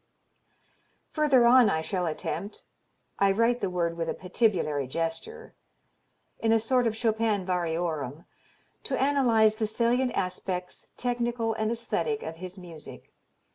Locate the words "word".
3.69-3.95